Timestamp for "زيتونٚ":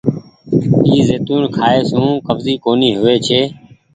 1.07-1.51